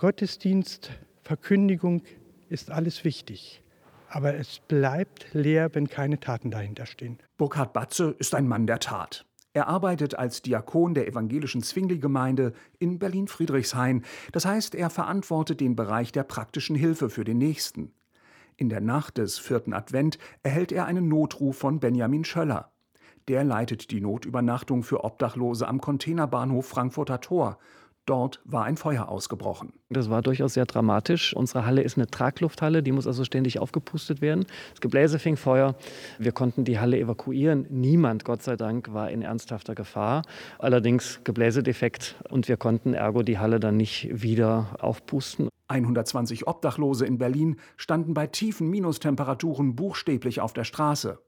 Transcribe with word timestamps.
Gottesdienst, 0.00 0.92
Verkündigung 1.22 2.02
ist 2.48 2.70
alles 2.70 3.02
wichtig. 3.02 3.64
Aber 4.08 4.34
es 4.34 4.60
bleibt 4.68 5.26
leer, 5.32 5.74
wenn 5.74 5.88
keine 5.88 6.20
Taten 6.20 6.52
dahinter 6.52 6.86
stehen. 6.86 7.18
Burkhard 7.36 7.72
Batze 7.72 8.14
ist 8.16 8.36
ein 8.36 8.46
Mann 8.46 8.68
der 8.68 8.78
Tat. 8.78 9.26
Er 9.54 9.66
arbeitet 9.66 10.16
als 10.16 10.40
Diakon 10.40 10.94
der 10.94 11.08
evangelischen 11.08 11.64
Zwingli-Gemeinde 11.64 12.52
in 12.78 13.00
Berlin-Friedrichshain. 13.00 14.04
Das 14.30 14.46
heißt, 14.46 14.76
er 14.76 14.88
verantwortet 14.88 15.58
den 15.58 15.74
Bereich 15.74 16.12
der 16.12 16.22
praktischen 16.22 16.76
Hilfe 16.76 17.10
für 17.10 17.24
den 17.24 17.38
Nächsten. 17.38 17.92
In 18.56 18.68
der 18.68 18.80
Nacht 18.80 19.18
des 19.18 19.40
vierten 19.40 19.72
Advent 19.72 20.16
erhält 20.44 20.70
er 20.70 20.84
einen 20.84 21.08
Notruf 21.08 21.58
von 21.58 21.80
Benjamin 21.80 22.24
Schöller. 22.24 22.70
Der 23.26 23.42
leitet 23.42 23.90
die 23.90 24.00
Notübernachtung 24.00 24.84
für 24.84 25.02
Obdachlose 25.02 25.66
am 25.66 25.80
Containerbahnhof 25.80 26.68
Frankfurter 26.68 27.20
Tor 27.20 27.58
Dort 28.08 28.40
war 28.46 28.64
ein 28.64 28.78
Feuer 28.78 29.10
ausgebrochen. 29.10 29.74
Das 29.90 30.08
war 30.08 30.22
durchaus 30.22 30.54
sehr 30.54 30.64
dramatisch. 30.64 31.36
Unsere 31.36 31.66
Halle 31.66 31.82
ist 31.82 31.98
eine 31.98 32.06
Traglufthalle, 32.06 32.82
die 32.82 32.90
muss 32.90 33.06
also 33.06 33.22
ständig 33.22 33.58
aufgepustet 33.58 34.22
werden. 34.22 34.46
Das 34.70 34.80
Gebläse 34.80 35.18
fing 35.18 35.36
Feuer. 35.36 35.74
Wir 36.18 36.32
konnten 36.32 36.64
die 36.64 36.78
Halle 36.78 36.98
evakuieren. 36.98 37.66
Niemand, 37.68 38.24
Gott 38.24 38.42
sei 38.42 38.56
Dank, 38.56 38.94
war 38.94 39.10
in 39.10 39.20
ernsthafter 39.20 39.74
Gefahr. 39.74 40.22
Allerdings 40.58 41.20
Gebläsedefekt 41.24 42.14
und 42.30 42.48
wir 42.48 42.56
konnten 42.56 42.94
ergo 42.94 43.22
die 43.22 43.38
Halle 43.38 43.60
dann 43.60 43.76
nicht 43.76 44.08
wieder 44.10 44.76
aufpusten. 44.80 45.50
120 45.66 46.46
Obdachlose 46.46 47.04
in 47.04 47.18
Berlin 47.18 47.56
standen 47.76 48.14
bei 48.14 48.26
tiefen 48.26 48.70
Minustemperaturen 48.70 49.76
buchstäblich 49.76 50.40
auf 50.40 50.54
der 50.54 50.64
Straße. 50.64 51.18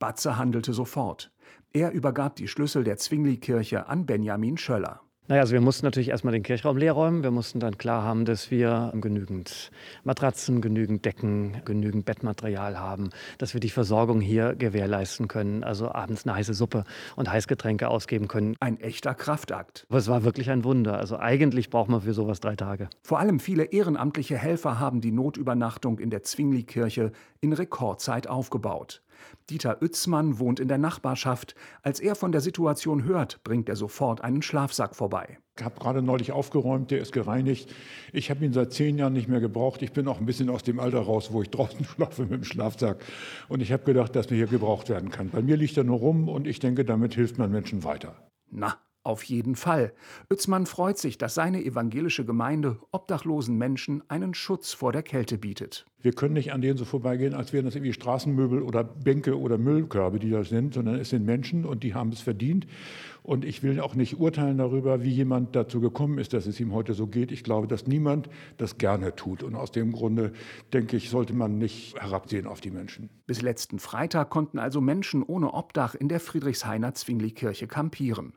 Batze 0.00 0.36
handelte 0.36 0.72
sofort. 0.72 1.30
Er 1.72 1.92
übergab 1.92 2.34
die 2.34 2.48
Schlüssel 2.48 2.82
der 2.82 2.96
Zwingli-Kirche 2.96 3.86
an 3.86 4.04
Benjamin 4.04 4.58
Schöller. 4.58 5.02
Naja, 5.28 5.42
also 5.42 5.52
wir 5.52 5.60
mussten 5.60 5.84
natürlich 5.84 6.08
erstmal 6.08 6.32
den 6.32 6.42
Kirchraum 6.42 6.78
leer 6.78 6.94
räumen. 6.94 7.22
Wir 7.22 7.30
mussten 7.30 7.60
dann 7.60 7.76
klar 7.76 8.02
haben, 8.02 8.24
dass 8.24 8.50
wir 8.50 8.94
genügend 8.98 9.70
Matratzen, 10.02 10.62
genügend 10.62 11.04
Decken, 11.04 11.60
genügend 11.66 12.06
Bettmaterial 12.06 12.78
haben, 12.78 13.10
dass 13.36 13.52
wir 13.52 13.60
die 13.60 13.68
Versorgung 13.68 14.22
hier 14.22 14.54
gewährleisten 14.54 15.28
können. 15.28 15.64
Also 15.64 15.92
abends 15.92 16.26
eine 16.26 16.34
heiße 16.34 16.54
Suppe 16.54 16.84
und 17.14 17.30
Heißgetränke 17.30 17.88
ausgeben 17.88 18.26
können. 18.26 18.56
Ein 18.60 18.80
echter 18.80 19.14
Kraftakt. 19.14 19.84
Aber 19.90 19.98
es 19.98 20.08
war 20.08 20.24
wirklich 20.24 20.48
ein 20.48 20.64
Wunder. 20.64 20.96
Also 20.96 21.18
eigentlich 21.18 21.68
braucht 21.68 21.90
man 21.90 22.00
für 22.00 22.14
sowas 22.14 22.40
drei 22.40 22.56
Tage. 22.56 22.88
Vor 23.02 23.18
allem 23.18 23.38
viele 23.38 23.64
ehrenamtliche 23.64 24.38
Helfer 24.38 24.80
haben 24.80 25.02
die 25.02 25.12
Notübernachtung 25.12 25.98
in 25.98 26.08
der 26.08 26.22
Zwingli-Kirche 26.22 27.12
in 27.42 27.52
Rekordzeit 27.52 28.28
aufgebaut. 28.28 29.02
Dieter 29.50 29.82
Uetzmann 29.82 30.38
wohnt 30.38 30.60
in 30.60 30.68
der 30.68 30.78
Nachbarschaft. 30.78 31.54
Als 31.82 32.00
er 32.00 32.14
von 32.14 32.32
der 32.32 32.40
Situation 32.40 33.04
hört, 33.04 33.42
bringt 33.44 33.68
er 33.68 33.76
sofort 33.76 34.22
einen 34.22 34.42
Schlafsack 34.42 34.94
vorbei. 34.94 35.38
Ich 35.58 35.64
habe 35.64 35.80
gerade 35.80 36.02
neulich 36.02 36.32
aufgeräumt, 36.32 36.90
der 36.90 37.00
ist 37.00 37.12
gereinigt. 37.12 37.74
Ich 38.12 38.30
habe 38.30 38.44
ihn 38.44 38.52
seit 38.52 38.72
zehn 38.72 38.96
Jahren 38.96 39.12
nicht 39.12 39.28
mehr 39.28 39.40
gebraucht. 39.40 39.82
Ich 39.82 39.92
bin 39.92 40.06
auch 40.06 40.20
ein 40.20 40.26
bisschen 40.26 40.50
aus 40.50 40.62
dem 40.62 40.78
Alter 40.78 41.00
raus, 41.00 41.32
wo 41.32 41.42
ich 41.42 41.50
draußen 41.50 41.84
schlafe 41.84 42.22
mit 42.22 42.32
dem 42.32 42.44
Schlafsack. 42.44 43.04
Und 43.48 43.60
ich 43.60 43.72
habe 43.72 43.84
gedacht, 43.84 44.14
dass 44.14 44.26
er 44.26 44.36
hier 44.36 44.46
gebraucht 44.46 44.88
werden 44.88 45.10
kann. 45.10 45.30
Bei 45.30 45.42
mir 45.42 45.56
liegt 45.56 45.76
er 45.76 45.84
nur 45.84 45.98
rum 45.98 46.28
und 46.28 46.46
ich 46.46 46.60
denke, 46.60 46.84
damit 46.84 47.14
hilft 47.14 47.38
man 47.38 47.50
Menschen 47.50 47.84
weiter. 47.84 48.14
Na, 48.50 48.78
auf 49.08 49.24
jeden 49.24 49.56
Fall. 49.56 49.94
Uetzmann 50.30 50.66
freut 50.66 50.98
sich, 50.98 51.16
dass 51.16 51.34
seine 51.34 51.64
evangelische 51.64 52.26
Gemeinde 52.26 52.78
obdachlosen 52.92 53.56
Menschen 53.56 54.02
einen 54.08 54.34
Schutz 54.34 54.74
vor 54.74 54.92
der 54.92 55.02
Kälte 55.02 55.38
bietet. 55.38 55.86
Wir 56.00 56.12
können 56.12 56.34
nicht 56.34 56.52
an 56.52 56.60
denen 56.60 56.76
so 56.76 56.84
vorbeigehen, 56.84 57.34
als 57.34 57.52
wären 57.52 57.64
das 57.64 57.74
irgendwie 57.74 57.94
Straßenmöbel 57.94 58.62
oder 58.62 58.84
Bänke 58.84 59.36
oder 59.36 59.58
Müllkörbe, 59.58 60.18
die 60.18 60.30
da 60.30 60.44
sind, 60.44 60.74
sondern 60.74 60.96
es 60.96 61.08
sind 61.08 61.24
Menschen 61.24 61.64
und 61.64 61.82
die 61.82 61.94
haben 61.94 62.10
es 62.10 62.20
verdient. 62.20 62.66
Und 63.22 63.44
ich 63.44 63.62
will 63.62 63.80
auch 63.80 63.94
nicht 63.94 64.20
urteilen 64.20 64.58
darüber, 64.58 65.02
wie 65.02 65.10
jemand 65.10 65.56
dazu 65.56 65.80
gekommen 65.80 66.18
ist, 66.18 66.34
dass 66.34 66.46
es 66.46 66.60
ihm 66.60 66.72
heute 66.72 66.94
so 66.94 67.06
geht. 67.06 67.32
Ich 67.32 67.42
glaube, 67.42 67.66
dass 67.66 67.86
niemand 67.86 68.28
das 68.58 68.78
gerne 68.78 69.16
tut. 69.16 69.42
Und 69.42 69.54
aus 69.54 69.72
dem 69.72 69.92
Grunde, 69.92 70.32
denke 70.72 70.96
ich, 70.96 71.10
sollte 71.10 71.32
man 71.32 71.58
nicht 71.58 71.98
herabsehen 71.98 72.46
auf 72.46 72.60
die 72.60 72.70
Menschen. 72.70 73.08
Bis 73.26 73.42
letzten 73.42 73.78
Freitag 73.78 74.30
konnten 74.30 74.58
also 74.58 74.80
Menschen 74.80 75.22
ohne 75.22 75.52
Obdach 75.52 75.94
in 75.94 76.08
der 76.08 76.20
Friedrichshainer 76.20 76.94
Zwingli-Kirche 76.94 77.66
kampieren. 77.66 78.34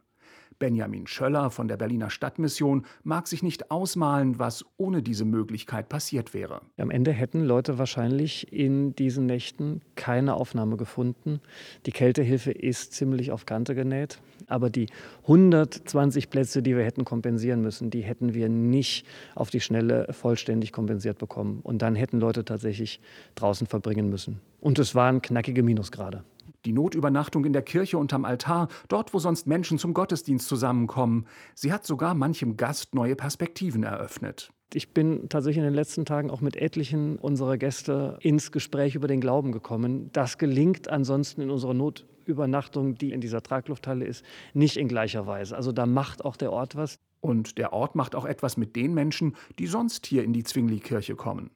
Benjamin 0.61 1.07
Schöller 1.07 1.49
von 1.49 1.67
der 1.67 1.75
Berliner 1.75 2.11
Stadtmission 2.11 2.85
mag 3.03 3.27
sich 3.27 3.41
nicht 3.41 3.71
ausmalen, 3.71 4.37
was 4.37 4.63
ohne 4.77 5.01
diese 5.01 5.25
Möglichkeit 5.25 5.89
passiert 5.89 6.35
wäre. 6.35 6.61
Am 6.77 6.91
Ende 6.91 7.11
hätten 7.11 7.43
Leute 7.43 7.79
wahrscheinlich 7.79 8.53
in 8.53 8.95
diesen 8.95 9.25
Nächten 9.25 9.81
keine 9.95 10.35
Aufnahme 10.35 10.77
gefunden. 10.77 11.41
Die 11.87 11.91
Kältehilfe 11.91 12.51
ist 12.51 12.93
ziemlich 12.93 13.31
auf 13.31 13.47
Kante 13.47 13.73
genäht. 13.73 14.19
Aber 14.45 14.69
die 14.69 14.85
120 15.23 16.29
Plätze, 16.29 16.61
die 16.61 16.77
wir 16.77 16.85
hätten 16.85 17.05
kompensieren 17.05 17.61
müssen, 17.61 17.89
die 17.89 18.01
hätten 18.01 18.35
wir 18.35 18.47
nicht 18.47 19.07
auf 19.33 19.49
die 19.49 19.61
Schnelle 19.61 20.13
vollständig 20.13 20.71
kompensiert 20.71 21.17
bekommen. 21.17 21.61
Und 21.63 21.81
dann 21.81 21.95
hätten 21.95 22.19
Leute 22.19 22.45
tatsächlich 22.45 23.01
draußen 23.33 23.65
verbringen 23.65 24.09
müssen. 24.09 24.39
Und 24.59 24.77
es 24.77 24.93
waren 24.93 25.23
knackige 25.23 25.63
Minusgrade. 25.63 26.23
Die 26.65 26.73
Notübernachtung 26.73 27.45
in 27.45 27.53
der 27.53 27.63
Kirche 27.63 27.97
unterm 27.97 28.23
Altar, 28.23 28.67
dort 28.87 29.13
wo 29.13 29.19
sonst 29.19 29.47
Menschen 29.47 29.79
zum 29.79 29.93
Gottesdienst 29.93 30.47
zusammenkommen. 30.47 31.25
Sie 31.55 31.73
hat 31.73 31.85
sogar 31.85 32.13
manchem 32.13 32.55
Gast 32.55 32.93
neue 32.93 33.15
Perspektiven 33.15 33.83
eröffnet. 33.83 34.51
Ich 34.73 34.93
bin 34.93 35.27
tatsächlich 35.27 35.57
in 35.57 35.65
den 35.65 35.73
letzten 35.73 36.05
Tagen 36.05 36.29
auch 36.29 36.39
mit 36.39 36.55
etlichen 36.55 37.17
unserer 37.17 37.57
Gäste 37.57 38.17
ins 38.21 38.51
Gespräch 38.51 38.95
über 38.95 39.07
den 39.07 39.19
Glauben 39.19 39.51
gekommen. 39.51 40.09
Das 40.13 40.37
gelingt 40.37 40.87
ansonsten 40.89 41.41
in 41.41 41.49
unserer 41.49 41.73
Notübernachtung, 41.73 42.95
die 42.95 43.11
in 43.11 43.19
dieser 43.19 43.41
Traglufthalle 43.41 44.05
ist, 44.05 44.23
nicht 44.53 44.77
in 44.77 44.87
gleicher 44.87 45.27
Weise. 45.27 45.57
Also 45.57 45.71
da 45.71 45.85
macht 45.85 46.23
auch 46.23 46.37
der 46.37 46.53
Ort 46.53 46.75
was. 46.75 46.99
Und 47.19 47.57
der 47.57 47.73
Ort 47.73 47.95
macht 47.95 48.15
auch 48.15 48.25
etwas 48.25 48.57
mit 48.57 48.75
den 48.75 48.93
Menschen, 48.93 49.35
die 49.59 49.67
sonst 49.67 50.07
hier 50.07 50.23
in 50.23 50.33
die 50.33 50.43
Zwingli-Kirche 50.43 51.15
kommen. 51.15 51.51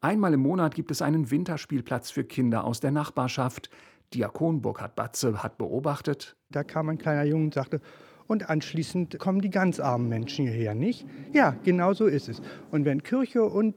Einmal 0.00 0.32
im 0.32 0.40
Monat 0.40 0.76
gibt 0.76 0.92
es 0.92 1.02
einen 1.02 1.32
Winterspielplatz 1.32 2.12
für 2.12 2.22
Kinder 2.22 2.62
aus 2.62 2.78
der 2.78 2.92
Nachbarschaft. 2.92 3.68
Diakon 4.14 4.62
Burkhard 4.62 4.94
Batze 4.94 5.42
hat 5.42 5.58
beobachtet. 5.58 6.36
Da 6.50 6.62
kam 6.62 6.88
ein 6.88 6.98
kleiner 6.98 7.24
Junge 7.24 7.46
und 7.46 7.54
sagte, 7.54 7.80
und 8.28 8.48
anschließend 8.48 9.18
kommen 9.18 9.40
die 9.40 9.50
ganz 9.50 9.80
armen 9.80 10.08
Menschen 10.08 10.46
hierher, 10.46 10.74
nicht? 10.74 11.04
Ja, 11.32 11.56
genau 11.64 11.94
so 11.94 12.06
ist 12.06 12.28
es. 12.28 12.40
Und 12.70 12.84
wenn 12.84 13.02
Kirche 13.02 13.42
und 13.42 13.74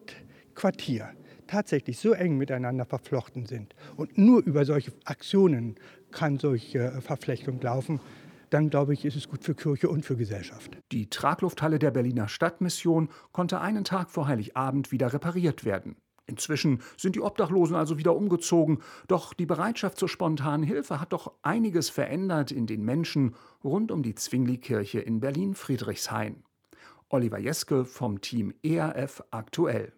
Quartier 0.54 1.10
tatsächlich 1.48 1.98
so 1.98 2.12
eng 2.12 2.38
miteinander 2.38 2.86
verflochten 2.86 3.48
sind 3.48 3.74
und 3.96 4.18
nur 4.18 4.44
über 4.44 4.64
solche 4.64 4.92
Aktionen 5.06 5.76
kann 6.12 6.38
solche 6.38 7.02
Verflechtung 7.02 7.60
laufen, 7.62 8.00
dann 8.52 8.70
glaube 8.70 8.94
ich, 8.94 9.06
ist 9.06 9.16
es 9.16 9.28
gut 9.28 9.44
für 9.44 9.56
Kirche 9.56 9.90
und 9.90 10.06
für 10.06 10.18
Gesellschaft. 10.18 10.78
Die 10.92 11.10
Traglufthalle 11.10 11.80
der 11.80 11.92
Berliner 11.92 12.28
Stadtmission 12.28 13.10
konnte 13.32 13.60
einen 13.60 13.86
Tag 13.86 14.12
vor 14.12 14.28
Heiligabend 14.28 14.92
wieder 14.92 15.14
repariert 15.14 15.66
werden. 15.66 15.96
Inzwischen 16.28 16.82
sind 16.98 17.16
die 17.16 17.22
Obdachlosen 17.22 17.76
also 17.76 17.98
wieder 17.98 18.16
umgezogen, 18.16 18.80
doch 19.08 19.34
die 19.34 19.46
Bereitschaft 19.46 19.98
zur 19.98 20.10
spontanen 20.10 20.66
Hilfe 20.66 21.02
hat 21.02 21.14
doch 21.14 21.34
einiges 21.42 21.90
verändert 21.90 22.52
in 22.52 22.68
den 22.68 22.84
Menschen 22.84 23.36
rund 23.64 23.92
um 23.92 24.04
die 24.04 24.16
Zwingli-Kirche 24.16 25.00
in 25.00 25.20
Berlin-Friedrichshain. 25.20 26.44
Oliver 27.10 27.40
Jeske 27.40 27.84
vom 27.84 28.22
Team 28.22 28.54
ERF 28.64 29.24
aktuell. 29.32 29.94